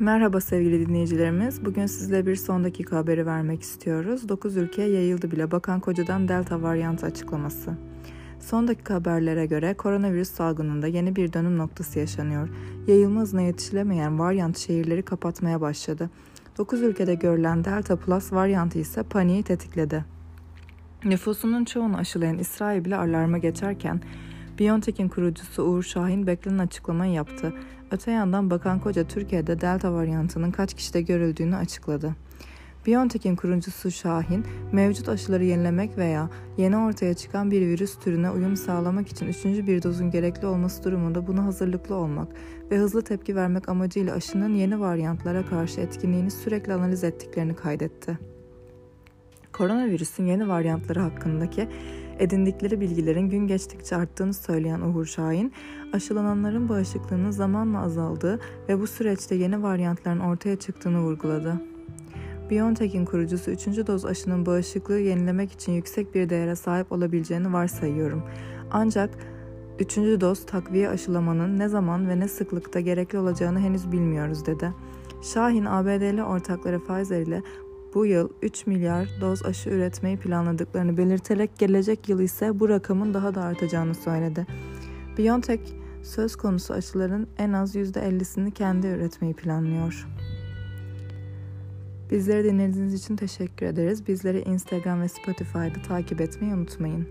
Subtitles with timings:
[0.00, 1.64] Merhaba sevgili dinleyicilerimiz.
[1.64, 4.28] Bugün sizle bir son dakika haberi vermek istiyoruz.
[4.28, 7.70] 9 ülkeye yayıldı bile Bakan Koca'dan Delta varyantı açıklaması.
[8.40, 12.48] Son dakika haberlere göre koronavirüs salgınında yeni bir dönüm noktası yaşanıyor.
[12.86, 16.10] Yayılma hızına yetişilemeyen varyant şehirleri kapatmaya başladı.
[16.58, 20.04] 9 ülkede görülen Delta Plus varyantı ise paniği tetikledi.
[21.04, 24.00] Nüfusunun çoğunu aşılayan İsrail bile alarma geçerken
[24.60, 27.52] BioNTech'in kurucusu Uğur Şahin beklenen açıklamayı yaptı.
[27.90, 32.14] Öte yandan Bakan Koca Türkiye'de Delta varyantının kaç kişide görüldüğünü açıkladı.
[32.86, 39.08] BioNTech'in kurucusu Şahin, mevcut aşıları yenilemek veya yeni ortaya çıkan bir virüs türüne uyum sağlamak
[39.08, 42.28] için üçüncü bir dozun gerekli olması durumunda buna hazırlıklı olmak
[42.70, 48.18] ve hızlı tepki vermek amacıyla aşının yeni varyantlara karşı etkinliğini sürekli analiz ettiklerini kaydetti.
[49.52, 51.68] Koronavirüsün yeni varyantları hakkındaki
[52.20, 55.52] edindikleri bilgilerin gün geçtikçe arttığını söyleyen Uğur Şahin,
[55.92, 61.60] aşılananların bağışıklığının zamanla azaldığı ve bu süreçte yeni varyantların ortaya çıktığını vurguladı.
[62.50, 63.66] BioNTech'in kurucusu 3.
[63.66, 68.22] doz aşının bağışıklığı yenilemek için yüksek bir değere sahip olabileceğini varsayıyorum.
[68.70, 69.10] Ancak
[69.78, 69.96] 3.
[69.96, 74.72] doz takviye aşılamanın ne zaman ve ne sıklıkta gerekli olacağını henüz bilmiyoruz dedi.
[75.22, 77.42] Şahin ABD'li ortakları Pfizer ile
[77.94, 83.34] bu yıl 3 milyar doz aşı üretmeyi planladıklarını belirterek gelecek yıl ise bu rakamın daha
[83.34, 84.46] da artacağını söyledi.
[85.18, 85.62] BioNTech
[86.02, 90.06] söz konusu aşıların en az %50'sini kendi üretmeyi planlıyor.
[92.10, 94.06] Bizleri dinlediğiniz için teşekkür ederiz.
[94.06, 97.08] Bizleri Instagram ve Spotify'da takip etmeyi unutmayın.